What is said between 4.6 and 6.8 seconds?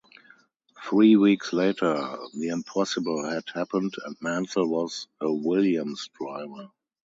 was a Williams driver.